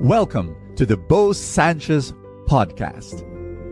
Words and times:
Welcome 0.00 0.54
to 0.76 0.86
the 0.86 0.96
Bo 0.96 1.32
Sanchez 1.32 2.12
podcast. 2.46 3.24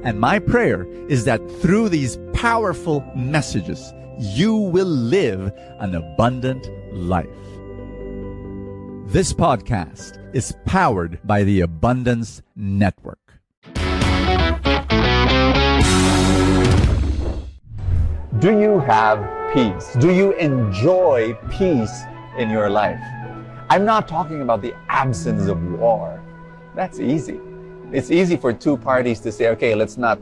And 0.03 0.19
my 0.19 0.41
prayer 0.41 0.85
is 1.09 1.25
that 1.25 1.39
through 1.61 1.89
these 1.89 2.19
powerful 2.33 3.09
messages, 3.15 3.95
you 4.19 4.57
will 4.57 4.89
live 4.89 5.53
an 5.79 5.95
abundant 5.95 6.69
life. 6.93 7.29
This 9.07 9.33
podcast 9.33 10.19
is 10.35 10.53
powered 10.65 11.21
by 11.23 11.45
the 11.45 11.61
Abundance 11.61 12.43
Network. 12.57 13.21
Do 18.41 18.59
you 18.59 18.81
have 18.81 19.55
peace? 19.55 19.95
Do 20.01 20.13
you 20.13 20.33
enjoy 20.33 21.35
peace 21.53 22.03
in 22.37 22.51
your 22.51 22.69
life? 22.69 22.99
I'm 23.69 23.85
not 23.85 24.07
talking 24.07 24.43
about 24.43 24.63
the 24.63 24.75
absence 24.89 25.49
of 25.49 25.61
war. 25.73 26.23
That's 26.77 27.01
easy. 27.01 27.41
It's 27.91 28.13
easy 28.13 28.37
for 28.37 28.53
two 28.53 28.77
parties 28.77 29.19
to 29.21 29.33
say, 29.33 29.49
okay, 29.49 29.75
let's 29.75 29.97
not 29.97 30.19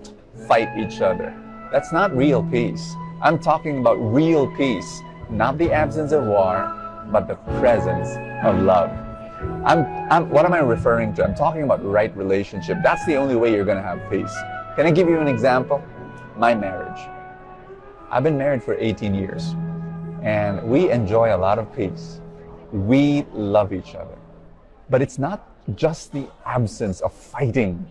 fight 0.48 0.70
each 0.78 1.02
other. 1.02 1.38
That's 1.70 1.92
not 1.92 2.16
real 2.16 2.42
peace. 2.42 2.94
I'm 3.20 3.38
talking 3.38 3.80
about 3.80 3.96
real 3.96 4.46
peace, 4.56 5.02
not 5.28 5.58
the 5.58 5.70
absence 5.70 6.12
of 6.12 6.24
war, 6.24 6.72
but 7.12 7.28
the 7.28 7.34
presence 7.60 8.08
of 8.46 8.62
love. 8.62 8.88
I'm, 9.66 9.84
I'm, 10.10 10.30
what 10.30 10.46
am 10.46 10.54
I 10.54 10.60
referring 10.60 11.12
to? 11.16 11.24
I'm 11.24 11.34
talking 11.34 11.64
about 11.64 11.84
right 11.84 12.16
relationship. 12.16 12.78
That's 12.82 13.04
the 13.04 13.16
only 13.16 13.36
way 13.36 13.52
you're 13.52 13.66
going 13.66 13.76
to 13.76 13.82
have 13.82 14.00
peace. 14.10 14.34
Can 14.74 14.86
I 14.86 14.90
give 14.90 15.06
you 15.06 15.20
an 15.20 15.28
example? 15.28 15.84
My 16.38 16.54
marriage. 16.54 17.00
I've 18.10 18.22
been 18.22 18.38
married 18.38 18.62
for 18.62 18.74
18 18.74 19.14
years, 19.14 19.54
and 20.22 20.62
we 20.62 20.90
enjoy 20.90 21.34
a 21.34 21.36
lot 21.36 21.58
of 21.58 21.70
peace 21.76 22.22
we 22.72 23.24
love 23.32 23.72
each 23.72 23.94
other. 23.94 24.16
But 24.90 25.02
it's 25.02 25.18
not 25.18 25.48
just 25.74 26.12
the 26.12 26.28
absence 26.44 27.00
of 27.00 27.12
fighting. 27.12 27.90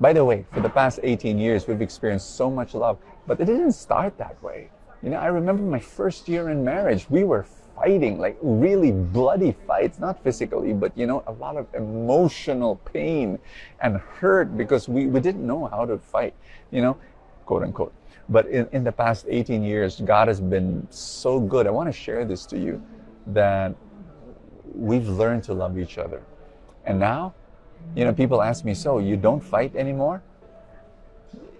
By 0.00 0.12
the 0.12 0.24
way, 0.24 0.44
for 0.52 0.60
the 0.60 0.68
past 0.68 1.00
18 1.02 1.38
years, 1.38 1.68
we've 1.68 1.82
experienced 1.82 2.36
so 2.36 2.50
much 2.50 2.74
love, 2.74 2.98
but 3.26 3.40
it 3.40 3.46
didn't 3.46 3.72
start 3.72 4.18
that 4.18 4.42
way. 4.42 4.70
You 5.02 5.10
know, 5.10 5.18
I 5.18 5.26
remember 5.26 5.62
my 5.62 5.78
first 5.78 6.28
year 6.28 6.48
in 6.48 6.64
marriage, 6.64 7.06
we 7.10 7.24
were 7.24 7.44
fighting, 7.76 8.18
like 8.18 8.38
really 8.40 8.90
bloody 8.90 9.52
fights, 9.66 9.98
not 9.98 10.22
physically, 10.22 10.72
but 10.72 10.96
you 10.96 11.06
know, 11.06 11.22
a 11.26 11.32
lot 11.32 11.56
of 11.56 11.66
emotional 11.74 12.76
pain 12.92 13.38
and 13.80 13.96
hurt 13.96 14.56
because 14.56 14.88
we, 14.88 15.06
we 15.06 15.20
didn't 15.20 15.46
know 15.46 15.66
how 15.66 15.84
to 15.84 15.98
fight, 15.98 16.34
you 16.70 16.80
know, 16.80 16.96
quote 17.46 17.62
unquote. 17.62 17.92
But 18.28 18.46
in, 18.46 18.68
in 18.72 18.84
the 18.84 18.92
past 18.92 19.26
18 19.28 19.62
years, 19.62 20.00
God 20.00 20.28
has 20.28 20.40
been 20.40 20.86
so 20.90 21.38
good. 21.38 21.66
I 21.66 21.70
want 21.70 21.88
to 21.88 21.92
share 21.92 22.24
this 22.24 22.46
to 22.46 22.58
you 22.58 22.82
that 23.28 23.74
we've 24.74 25.08
learned 25.08 25.44
to 25.44 25.54
love 25.54 25.78
each 25.78 25.98
other. 25.98 26.22
And 26.84 26.98
now, 26.98 27.34
you 27.94 28.04
know, 28.04 28.12
people 28.12 28.42
ask 28.42 28.64
me, 28.64 28.74
so 28.74 28.98
you 28.98 29.16
don't 29.16 29.40
fight 29.42 29.74
anymore? 29.76 30.22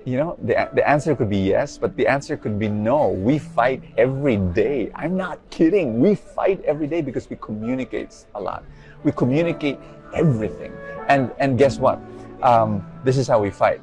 You 0.04 0.18
know, 0.18 0.36
the, 0.42 0.68
the 0.74 0.86
answer 0.86 1.16
could 1.16 1.30
be 1.30 1.38
yes, 1.38 1.78
but 1.78 1.96
the 1.96 2.06
answer 2.06 2.36
could 2.36 2.58
be 2.58 2.68
no. 2.68 3.08
We 3.08 3.38
fight 3.38 3.82
every 3.96 4.36
day. 4.36 4.90
I'm 4.94 5.16
not 5.16 5.38
kidding. 5.50 5.98
We 5.98 6.14
fight 6.14 6.62
every 6.64 6.86
day 6.86 7.00
because 7.00 7.28
we 7.30 7.36
communicate 7.36 8.26
a 8.34 8.40
lot. 8.40 8.64
We 9.02 9.12
communicate 9.12 9.78
everything. 10.14 10.72
And, 11.08 11.30
and 11.38 11.56
guess 11.56 11.78
what? 11.78 12.00
Um, 12.42 12.84
this 13.02 13.16
is 13.16 13.26
how 13.26 13.40
we 13.40 13.50
fight. 13.50 13.80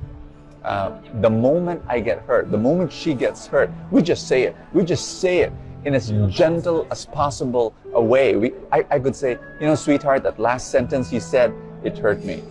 Uh, 0.64 1.00
the 1.22 1.30
moment 1.30 1.82
I 1.88 2.00
get 2.00 2.22
hurt, 2.22 2.52
the 2.52 2.58
moment 2.58 2.92
she 2.92 3.16
gets 3.16 3.48
hurt, 3.48 3.72
we 3.90 4.04
just 4.04 4.28
say 4.28 4.44
it. 4.44 4.56
We 4.74 4.84
just 4.84 5.22
say 5.22 5.40
it 5.40 5.52
in 5.86 5.96
as 5.96 6.12
gentle 6.30 6.88
as 6.92 7.06
possible 7.06 7.74
a 7.94 8.02
way. 8.02 8.36
We, 8.36 8.54
I, 8.72 8.86
I 8.90 9.00
could 9.00 9.16
say, 9.16 9.38
you 9.60 9.68
know, 9.68 9.76
sweetheart, 9.76 10.24
that 10.24 10.40
last 10.40 10.72
sentence 10.72 11.12
you 11.12 11.20
said, 11.20 11.54
it 11.84 11.98
hurt 11.98 12.24
me. 12.24 12.44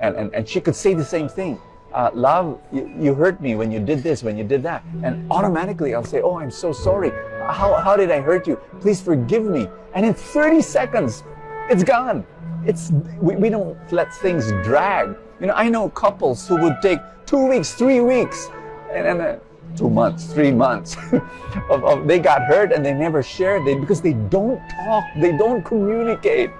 And, 0.00 0.16
and, 0.16 0.34
and 0.34 0.48
she 0.48 0.60
could 0.60 0.74
say 0.74 0.94
the 0.94 1.04
same 1.04 1.28
thing. 1.28 1.60
Uh, 1.92 2.10
love, 2.14 2.60
you, 2.72 2.90
you 2.98 3.14
hurt 3.14 3.40
me 3.40 3.56
when 3.56 3.70
you 3.70 3.80
did 3.80 4.02
this, 4.02 4.22
when 4.22 4.38
you 4.38 4.44
did 4.44 4.62
that. 4.62 4.84
And 5.02 5.30
automatically 5.30 5.94
I'll 5.94 6.04
say, 6.04 6.22
oh, 6.22 6.38
I'm 6.38 6.50
so 6.50 6.72
sorry. 6.72 7.10
How, 7.40 7.74
how 7.74 7.96
did 7.96 8.10
I 8.10 8.20
hurt 8.20 8.46
you? 8.46 8.56
Please 8.80 9.00
forgive 9.00 9.44
me. 9.44 9.68
And 9.94 10.06
in 10.06 10.14
30 10.14 10.62
seconds, 10.62 11.24
it's 11.68 11.84
gone. 11.84 12.24
It's, 12.64 12.92
we, 13.20 13.36
we 13.36 13.48
don't 13.48 13.76
let 13.92 14.14
things 14.14 14.52
drag. 14.64 15.16
You 15.40 15.48
know, 15.48 15.54
I 15.54 15.68
know 15.68 15.88
couples 15.88 16.46
who 16.46 16.60
would 16.62 16.76
take 16.80 17.00
two 17.26 17.48
weeks, 17.48 17.74
three 17.74 18.00
weeks, 18.00 18.48
and, 18.92 19.06
and 19.06 19.20
uh, 19.20 19.36
two 19.76 19.90
months, 19.90 20.32
three 20.32 20.52
months. 20.52 20.96
of, 21.70 21.84
of, 21.84 22.06
they 22.06 22.18
got 22.18 22.42
hurt 22.42 22.72
and 22.72 22.84
they 22.84 22.92
never 22.92 23.22
shared 23.22 23.66
it 23.66 23.80
because 23.80 24.00
they 24.00 24.14
don't 24.14 24.60
talk, 24.84 25.04
they 25.16 25.36
don't 25.36 25.64
communicate. 25.64 26.50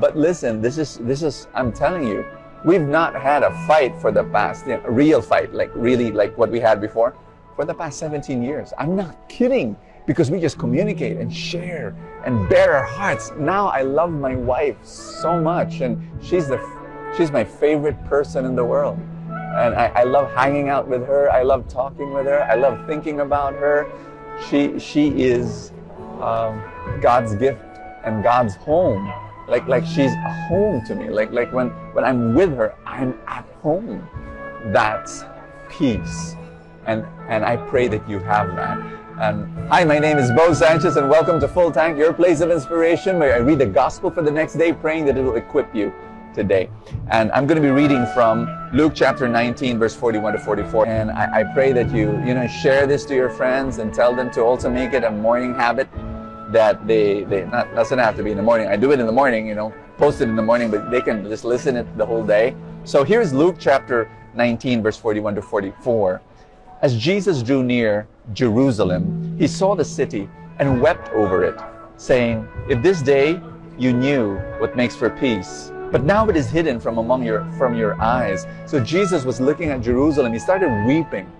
But 0.00 0.16
listen, 0.16 0.60
this 0.60 0.78
is 0.78 0.98
this 0.98 1.22
is 1.22 1.46
I'm 1.54 1.72
telling 1.72 2.06
you, 2.06 2.24
we've 2.64 2.86
not 2.86 3.14
had 3.14 3.42
a 3.42 3.50
fight 3.66 3.96
for 4.00 4.10
the 4.10 4.24
past, 4.24 4.66
you 4.66 4.72
know, 4.72 4.82
a 4.84 4.90
real 4.90 5.22
fight, 5.22 5.54
like 5.54 5.70
really 5.74 6.10
like 6.10 6.36
what 6.36 6.50
we 6.50 6.60
had 6.60 6.80
before, 6.80 7.14
for 7.54 7.64
the 7.64 7.74
past 7.74 7.98
17 7.98 8.42
years. 8.42 8.72
I'm 8.78 8.96
not 8.96 9.28
kidding 9.28 9.76
because 10.06 10.30
we 10.30 10.40
just 10.40 10.58
communicate 10.58 11.18
and 11.18 11.32
share 11.34 11.94
and 12.24 12.48
bare 12.48 12.74
our 12.74 12.84
hearts. 12.84 13.30
Now 13.38 13.68
I 13.68 13.82
love 13.82 14.10
my 14.10 14.34
wife 14.34 14.84
so 14.84 15.38
much 15.38 15.80
and 15.80 16.00
she's 16.22 16.48
the 16.48 16.58
she's 17.16 17.30
my 17.30 17.44
favorite 17.44 18.02
person 18.06 18.44
in 18.44 18.56
the 18.56 18.64
world. 18.64 18.98
And 19.58 19.74
I, 19.74 19.86
I 19.86 20.04
love 20.04 20.30
hanging 20.34 20.68
out 20.68 20.86
with 20.86 21.04
her. 21.06 21.30
I 21.32 21.42
love 21.42 21.66
talking 21.66 22.12
with 22.12 22.26
her. 22.26 22.44
I 22.44 22.54
love 22.54 22.86
thinking 22.86 23.20
about 23.20 23.54
her. 23.54 23.90
She, 24.48 24.78
she 24.78 25.08
is 25.08 25.72
um, 26.20 26.62
God's 27.00 27.34
gift 27.34 27.64
and 28.04 28.22
God's 28.22 28.54
home. 28.54 29.12
Like, 29.48 29.66
like 29.66 29.84
she's 29.84 30.12
a 30.12 30.46
home 30.48 30.84
to 30.86 30.94
me. 30.94 31.08
Like, 31.10 31.32
like 31.32 31.52
when, 31.52 31.70
when 31.92 32.04
I'm 32.04 32.34
with 32.34 32.54
her, 32.56 32.76
I'm 32.86 33.18
at 33.26 33.44
home. 33.60 34.08
That's 34.66 35.24
peace. 35.68 36.36
And, 36.86 37.04
and 37.28 37.44
I 37.44 37.56
pray 37.56 37.88
that 37.88 38.08
you 38.08 38.20
have 38.20 38.54
that. 38.54 38.78
And 39.20 39.68
hi, 39.68 39.82
my 39.82 39.98
name 39.98 40.18
is 40.18 40.30
Bo 40.30 40.54
Sanchez, 40.54 40.96
and 40.96 41.10
welcome 41.10 41.40
to 41.40 41.48
Full 41.48 41.72
Tank, 41.72 41.98
your 41.98 42.12
place 42.12 42.40
of 42.40 42.52
inspiration, 42.52 43.18
where 43.18 43.34
I 43.34 43.38
read 43.38 43.58
the 43.58 43.66
gospel 43.66 44.08
for 44.12 44.22
the 44.22 44.30
next 44.30 44.54
day, 44.54 44.72
praying 44.72 45.06
that 45.06 45.18
it 45.18 45.22
will 45.22 45.34
equip 45.34 45.74
you 45.74 45.92
today. 46.34 46.70
And 47.10 47.32
I'm 47.32 47.46
going 47.46 47.60
to 47.60 47.66
be 47.66 47.72
reading 47.72 48.06
from 48.14 48.48
Luke 48.72 48.92
chapter 48.94 49.28
19, 49.28 49.78
verse 49.78 49.94
41 49.94 50.34
to 50.34 50.38
44. 50.38 50.86
And 50.86 51.10
I, 51.10 51.40
I 51.40 51.44
pray 51.54 51.72
that 51.72 51.90
you, 51.90 52.12
you 52.24 52.34
know, 52.34 52.46
share 52.46 52.86
this 52.86 53.04
to 53.06 53.14
your 53.14 53.30
friends 53.30 53.78
and 53.78 53.92
tell 53.92 54.14
them 54.14 54.30
to 54.32 54.42
also 54.42 54.70
make 54.70 54.92
it 54.92 55.04
a 55.04 55.10
morning 55.10 55.54
habit 55.54 55.88
that 56.50 56.86
they, 56.86 57.24
they 57.24 57.44
not 57.46 57.74
doesn't 57.74 57.98
have 57.98 58.16
to 58.16 58.22
be 58.22 58.30
in 58.30 58.36
the 58.36 58.42
morning. 58.42 58.68
I 58.68 58.76
do 58.76 58.92
it 58.92 59.00
in 59.00 59.06
the 59.06 59.12
morning, 59.12 59.46
you 59.46 59.54
know, 59.54 59.72
post 59.96 60.20
it 60.20 60.28
in 60.28 60.36
the 60.36 60.42
morning, 60.42 60.70
but 60.70 60.90
they 60.90 61.00
can 61.00 61.24
just 61.24 61.44
listen 61.44 61.76
it 61.76 61.98
the 61.98 62.06
whole 62.06 62.24
day. 62.24 62.54
So 62.84 63.04
here's 63.04 63.32
Luke 63.32 63.56
chapter 63.58 64.10
19, 64.34 64.82
verse 64.82 64.96
41 64.96 65.34
to 65.34 65.42
44. 65.42 66.22
As 66.80 66.96
Jesus 66.96 67.42
drew 67.42 67.62
near 67.62 68.06
Jerusalem, 68.32 69.36
he 69.38 69.46
saw 69.46 69.74
the 69.74 69.84
city 69.84 70.28
and 70.58 70.80
wept 70.80 71.08
over 71.10 71.44
it, 71.44 71.58
saying, 71.96 72.46
If 72.68 72.82
this 72.82 73.02
day 73.02 73.40
you 73.76 73.92
knew 73.92 74.36
what 74.58 74.76
makes 74.76 74.94
for 74.94 75.10
peace, 75.10 75.72
but 75.90 76.04
now 76.04 76.28
it 76.28 76.36
is 76.36 76.50
hidden 76.50 76.78
from 76.80 76.98
among 76.98 77.22
your 77.22 77.50
from 77.52 77.74
your 77.74 78.00
eyes. 78.00 78.46
So 78.66 78.80
Jesus 78.80 79.24
was 79.24 79.40
looking 79.40 79.70
at 79.70 79.80
Jerusalem. 79.80 80.32
He 80.32 80.38
started 80.38 80.86
weeping 80.86 81.30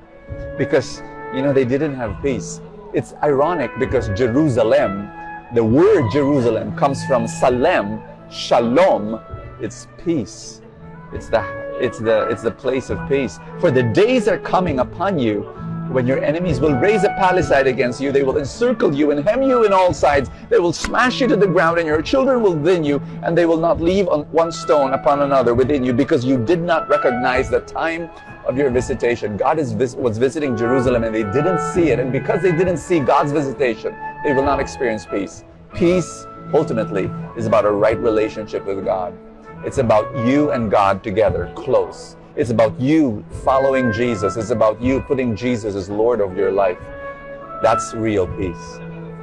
because 0.57 1.03
you 1.35 1.43
know 1.43 1.53
they 1.53 1.65
didn't 1.65 1.95
have 1.95 2.21
peace. 2.23 2.61
It's 2.95 3.15
ironic 3.23 3.71
because 3.79 4.09
Jerusalem, 4.09 5.11
the 5.55 5.65
word 5.65 6.11
Jerusalem 6.11 6.75
comes 6.77 7.05
from 7.05 7.27
Salem, 7.27 8.01
Shalom, 8.31 9.21
it's 9.61 9.89
peace. 10.05 10.63
It's 11.13 11.29
the 11.29 11.43
it's 11.81 11.99
the 11.99 12.29
it's 12.29 12.43
the 12.43 12.51
place 12.51 12.91
of 12.91 12.99
peace. 13.09 13.39
For 13.61 13.71
the 13.71 13.83
days 13.83 14.29
are 14.29 14.39
coming 14.39 14.81
upon 14.81 15.19
you 15.19 15.45
when 15.91 16.07
your 16.07 16.23
enemies 16.23 16.61
will 16.61 16.75
raise 16.75 17.05
a 17.05 17.09
palisade 17.11 17.67
against 17.67 18.01
you, 18.01 18.13
they 18.13 18.23
will 18.23 18.39
encircle 18.39 18.95
you 18.95 19.11
and 19.11 19.27
hem 19.27 19.43
you 19.43 19.65
in 19.65 19.73
all 19.73 19.95
sides. 19.95 20.31
They 20.51 20.59
will 20.59 20.73
smash 20.73 21.21
you 21.21 21.27
to 21.29 21.37
the 21.37 21.47
ground, 21.47 21.79
and 21.79 21.87
your 21.87 22.03
children 22.03 22.43
will 22.43 22.55
within 22.55 22.85
you, 22.85 23.01
and 23.23 23.37
they 23.37 23.47
will 23.47 23.57
not 23.57 23.81
leave 23.81 24.07
one 24.07 24.53
stone 24.53 24.93
upon 24.93 25.23
another 25.23 25.55
within 25.55 25.83
you, 25.85 25.93
because 25.93 26.25
you 26.25 26.43
did 26.45 26.61
not 26.61 26.89
recognize 26.89 27.49
the 27.49 27.61
time 27.61 28.11
of 28.47 28.57
your 28.57 28.71
visitation. 28.71 29.37
God 29.37 29.59
is 29.59 29.73
vis- 29.73 29.95
was 29.95 30.19
visiting 30.19 30.57
Jerusalem, 30.57 31.05
and 31.05 31.15
they 31.15 31.25
didn't 31.25 31.61
see 31.73 31.91
it. 31.91 31.99
And 31.99 32.13
because 32.13 32.43
they 32.43 32.53
didn't 32.53 32.79
see 32.79 33.01
God's 33.01 33.33
visitation, 33.33 33.95
they 34.25 34.33
will 34.33 34.45
not 34.45 34.61
experience 34.61 35.07
peace. 35.07 35.45
Peace, 35.75 36.27
ultimately, 36.53 37.11
is 37.37 37.47
about 37.47 37.65
a 37.65 37.71
right 37.71 37.99
relationship 37.99 38.65
with 38.67 38.85
God. 38.85 39.13
It's 39.65 39.79
about 39.79 40.27
you 40.27 40.51
and 40.51 40.71
God 40.71 41.03
together, 41.03 41.53
close. 41.55 42.17
It's 42.37 42.51
about 42.51 42.79
you 42.81 43.25
following 43.45 43.93
Jesus. 43.93 44.37
It's 44.37 44.51
about 44.51 44.81
you 44.81 45.01
putting 45.01 45.35
Jesus 45.35 45.75
as 45.75 45.89
Lord 45.89 46.21
of 46.21 46.37
your 46.37 46.53
life. 46.53 46.79
That's 47.63 47.95
real 47.95 48.29
peace. 48.37 48.79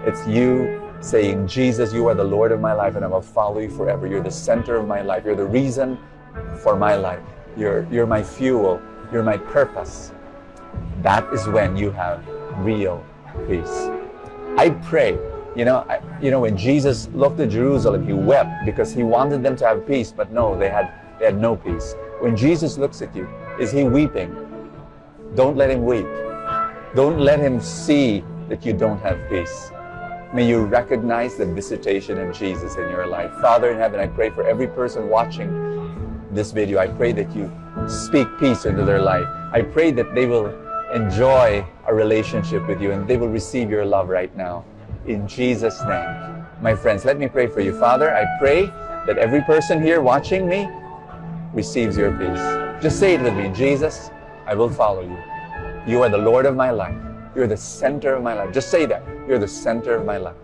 It's 0.05 0.27
you 0.27 0.81
saying, 1.01 1.47
Jesus, 1.47 1.93
you 1.93 2.07
are 2.07 2.15
the 2.15 2.23
Lord 2.23 2.51
of 2.51 2.59
my 2.59 2.73
life 2.73 2.95
and 2.95 3.05
I 3.05 3.07
will 3.07 3.21
follow 3.21 3.59
you 3.59 3.69
forever. 3.69 4.07
You're 4.07 4.23
the 4.23 4.31
center 4.31 4.75
of 4.75 4.87
my 4.87 5.01
life. 5.01 5.23
You're 5.23 5.35
the 5.35 5.45
reason 5.45 5.97
for 6.61 6.75
my 6.75 6.95
life. 6.95 7.21
You're, 7.55 7.87
you're 7.91 8.07
my 8.07 8.21
fuel. 8.21 8.81
You're 9.11 9.23
my 9.23 9.37
purpose. 9.37 10.11
That 11.01 11.31
is 11.33 11.47
when 11.47 11.77
you 11.77 11.91
have 11.91 12.27
real 12.59 13.03
peace. 13.47 13.87
I 14.57 14.71
pray, 14.83 15.17
you 15.55 15.63
know, 15.63 15.85
I, 15.87 16.01
you 16.21 16.31
know, 16.31 16.41
when 16.41 16.57
Jesus 16.57 17.07
looked 17.13 17.39
at 17.39 17.49
Jerusalem, 17.49 18.05
he 18.05 18.13
wept 18.13 18.65
because 18.65 18.93
he 18.93 19.03
wanted 19.03 19.43
them 19.43 19.55
to 19.57 19.65
have 19.65 19.87
peace, 19.87 20.11
but 20.11 20.31
no, 20.31 20.57
they 20.57 20.69
had 20.69 20.91
They 21.19 21.25
had 21.25 21.39
no 21.39 21.55
peace. 21.55 21.95
When 22.19 22.35
Jesus 22.35 22.77
looks 22.77 23.01
at 23.01 23.15
you, 23.15 23.27
is 23.59 23.71
he 23.71 23.83
weeping? 23.83 24.33
Don't 25.35 25.57
let 25.57 25.69
him 25.69 25.83
weep. 25.83 26.07
Don't 26.95 27.19
let 27.19 27.39
him 27.39 27.59
see 27.59 28.23
that 28.47 28.65
you 28.65 28.73
don't 28.73 29.00
have 29.00 29.19
peace. 29.29 29.71
May 30.33 30.47
you 30.47 30.63
recognize 30.63 31.35
the 31.35 31.45
visitation 31.45 32.17
of 32.17 32.33
Jesus 32.33 32.75
in 32.75 32.89
your 32.89 33.06
life. 33.06 33.31
Father 33.41 33.71
in 33.71 33.77
heaven, 33.77 34.00
I 34.00 34.07
pray 34.07 34.29
for 34.29 34.47
every 34.47 34.67
person 34.67 35.09
watching 35.09 35.50
this 36.31 36.51
video. 36.51 36.79
I 36.79 36.88
pray 36.88 37.12
that 37.12 37.35
you 37.35 37.51
speak 37.88 38.27
peace 38.39 38.65
into 38.65 38.83
their 38.85 39.01
life. 39.01 39.27
I 39.51 39.62
pray 39.62 39.91
that 39.91 40.15
they 40.15 40.25
will 40.25 40.53
enjoy 40.94 41.65
a 41.88 41.94
relationship 41.94 42.65
with 42.67 42.81
you 42.81 42.91
and 42.91 43.07
they 43.07 43.17
will 43.17 43.29
receive 43.29 43.69
your 43.69 43.85
love 43.85 44.07
right 44.09 44.35
now. 44.38 44.63
In 45.06 45.27
Jesus' 45.27 45.81
name. 45.83 46.45
My 46.62 46.75
friends, 46.75 47.03
let 47.03 47.19
me 47.19 47.27
pray 47.27 47.47
for 47.47 47.59
you. 47.59 47.77
Father, 47.77 48.15
I 48.15 48.25
pray 48.39 48.67
that 49.06 49.17
every 49.17 49.41
person 49.41 49.81
here 49.81 50.01
watching 50.01 50.47
me 50.47 50.67
receives 51.55 51.95
your 51.95 52.11
peace. 52.11 52.83
Just 52.83 52.99
say 52.99 53.15
it 53.15 53.21
with 53.21 53.33
me 53.33 53.49
Jesus, 53.49 54.11
I 54.45 54.53
will 54.53 54.69
follow 54.69 55.01
you. 55.01 55.17
You 55.87 56.03
are 56.03 56.09
the 56.09 56.17
Lord 56.17 56.45
of 56.45 56.55
my 56.55 56.69
life. 56.69 56.95
You're 57.33 57.47
the 57.47 57.57
center 57.57 58.13
of 58.13 58.23
my 58.23 58.33
life. 58.33 58.53
Just 58.53 58.69
say 58.69 58.85
that. 58.85 59.03
You're 59.27 59.39
the 59.39 59.47
center 59.47 59.95
of 59.95 60.05
my 60.05 60.17
life. 60.17 60.35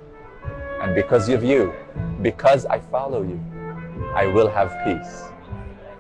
And 0.82 0.96
because 0.96 1.30
of 1.30 1.44
you, 1.44 1.74
because 2.22 2.66
I 2.66 2.80
follow 2.80 3.24
you, 3.24 3.40
I 4.16 4.26
will 4.26 4.50
have 4.50 4.74
peace. 4.86 5.24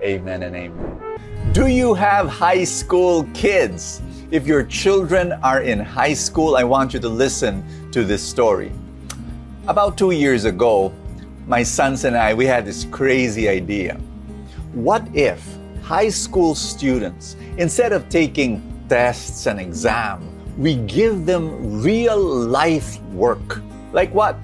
Amen 0.01 0.43
and 0.43 0.55
amen. 0.55 1.19
Do 1.51 1.67
you 1.67 1.93
have 1.93 2.27
high 2.27 2.63
school 2.63 3.27
kids? 3.33 4.01
If 4.31 4.47
your 4.47 4.63
children 4.63 5.33
are 5.43 5.61
in 5.61 5.79
high 5.79 6.13
school, 6.13 6.55
I 6.55 6.63
want 6.63 6.93
you 6.93 6.99
to 7.01 7.09
listen 7.09 7.91
to 7.91 8.05
this 8.05 8.23
story. 8.23 8.71
About 9.67 9.97
two 9.97 10.11
years 10.11 10.45
ago, 10.45 10.93
my 11.47 11.63
sons 11.63 12.05
and 12.05 12.15
I, 12.15 12.33
we 12.33 12.45
had 12.45 12.65
this 12.65 12.85
crazy 12.85 13.49
idea. 13.49 13.99
What 14.73 15.03
if 15.13 15.45
high 15.81 16.09
school 16.09 16.55
students, 16.55 17.35
instead 17.57 17.91
of 17.91 18.07
taking 18.07 18.61
tests 18.87 19.45
and 19.45 19.59
exams, 19.59 20.23
we 20.57 20.75
give 20.75 21.25
them 21.25 21.81
real 21.81 22.17
life 22.17 23.01
work. 23.11 23.61
Like 23.91 24.13
what? 24.13 24.37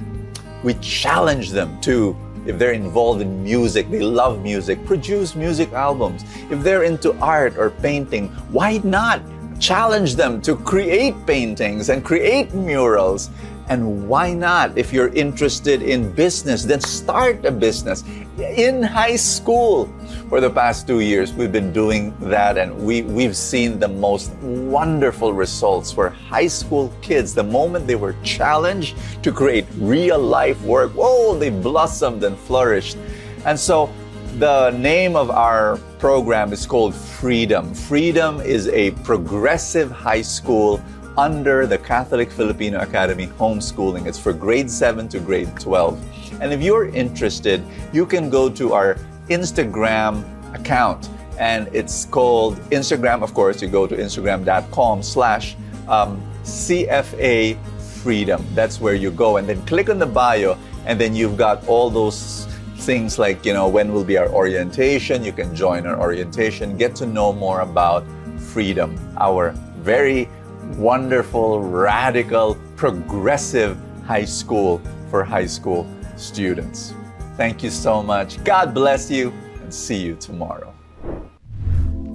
We 0.63 0.73
challenge 0.75 1.51
them 1.51 1.79
to, 1.81 2.17
if 2.45 2.57
they're 2.57 2.73
involved 2.73 3.21
in 3.21 3.43
music, 3.43 3.89
they 3.89 4.01
love 4.01 4.41
music, 4.41 4.83
produce 4.85 5.35
music 5.35 5.71
albums. 5.73 6.23
If 6.49 6.63
they're 6.63 6.83
into 6.83 7.13
art 7.19 7.57
or 7.57 7.69
painting, 7.69 8.29
why 8.51 8.79
not 8.83 9.21
challenge 9.59 10.15
them 10.15 10.41
to 10.41 10.55
create 10.55 11.15
paintings 11.25 11.89
and 11.89 12.03
create 12.03 12.53
murals? 12.53 13.29
And 13.69 14.07
why 14.07 14.33
not? 14.33 14.77
If 14.77 14.93
you're 14.93 15.09
interested 15.09 15.81
in 15.81 16.11
business, 16.13 16.63
then 16.63 16.79
start 16.79 17.43
a 17.45 17.51
business 17.51 18.03
in 18.39 18.81
high 18.81 19.17
school. 19.17 19.89
For 20.29 20.39
the 20.39 20.49
past 20.49 20.87
two 20.87 21.01
years, 21.01 21.33
we've 21.33 21.51
been 21.51 21.73
doing 21.73 22.15
that, 22.21 22.57
and 22.57 22.77
we, 22.77 23.01
we've 23.01 23.35
seen 23.35 23.77
the 23.79 23.87
most 23.87 24.31
wonderful 24.39 25.33
results 25.33 25.91
for 25.91 26.09
high 26.09 26.47
school 26.47 26.93
kids. 27.01 27.33
The 27.33 27.43
moment 27.43 27.87
they 27.87 27.95
were 27.95 28.15
challenged 28.23 28.95
to 29.23 29.33
create 29.33 29.65
real 29.77 30.19
life 30.19 30.61
work, 30.61 30.91
whoa, 30.91 31.37
they 31.37 31.49
blossomed 31.49 32.23
and 32.23 32.37
flourished. 32.37 32.97
And 33.45 33.59
so, 33.59 33.91
the 34.37 34.69
name 34.71 35.15
of 35.15 35.31
our 35.31 35.77
program 35.97 36.53
is 36.53 36.65
called 36.67 36.93
Freedom. 36.93 37.73
Freedom 37.73 38.39
is 38.39 38.67
a 38.67 38.91
progressive 39.03 39.89
high 39.89 40.21
school 40.21 40.79
under 41.17 41.65
the 41.65 41.77
Catholic 41.77 42.31
Filipino 42.31 42.79
Academy 42.79 43.27
homeschooling. 43.39 44.05
It's 44.05 44.19
for 44.19 44.33
grade 44.33 44.69
7 44.69 45.07
to 45.09 45.19
grade 45.19 45.49
12. 45.59 46.41
And 46.41 46.53
if 46.53 46.61
you're 46.61 46.89
interested, 46.89 47.63
you 47.91 48.05
can 48.05 48.29
go 48.29 48.49
to 48.49 48.73
our 48.73 48.97
Instagram 49.29 50.23
account 50.53 51.09
and 51.39 51.67
it's 51.73 52.05
called 52.05 52.57
Instagram, 52.71 53.21
of 53.21 53.33
course, 53.33 53.61
you 53.61 53.67
go 53.67 53.85
to 53.85 53.95
instagram.com 53.95 55.03
slash 55.03 55.55
um, 55.87 56.21
CFA 56.43 57.57
Freedom. 58.01 58.45
That's 58.53 58.79
where 58.79 58.95
you 58.95 59.11
go 59.11 59.37
and 59.37 59.47
then 59.47 59.63
click 59.65 59.89
on 59.89 59.99
the 59.99 60.05
bio 60.05 60.57
and 60.85 60.99
then 60.99 61.15
you've 61.15 61.37
got 61.37 61.67
all 61.67 61.89
those 61.89 62.47
things 62.77 63.19
like, 63.19 63.45
you 63.45 63.53
know, 63.53 63.67
when 63.67 63.91
will 63.91 64.03
be 64.03 64.17
our 64.17 64.29
orientation? 64.29 65.23
You 65.23 65.33
can 65.33 65.53
join 65.55 65.85
our 65.85 65.99
orientation, 65.99 66.77
get 66.77 66.95
to 66.95 67.05
know 67.05 67.33
more 67.33 67.61
about 67.61 68.05
freedom, 68.39 68.97
our 69.19 69.51
very 69.81 70.29
wonderful, 70.75 71.61
radical, 71.61 72.57
progressive 72.75 73.77
high 74.05 74.25
school 74.25 74.81
for 75.09 75.23
high 75.23 75.45
school 75.45 75.87
students. 76.15 76.93
Thank 77.35 77.63
you 77.63 77.69
so 77.69 78.01
much. 78.01 78.43
God 78.43 78.73
bless 78.73 79.11
you 79.11 79.31
and 79.61 79.73
see 79.73 79.97
you 79.97 80.15
tomorrow. 80.15 80.73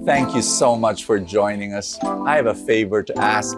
Thank 0.05 0.35
you 0.35 0.41
so 0.41 0.75
much 0.75 1.05
for 1.05 1.17
joining 1.19 1.73
us. 1.73 1.97
I 2.03 2.35
have 2.35 2.47
a 2.47 2.53
favor 2.53 3.03
to 3.03 3.17
ask. 3.17 3.57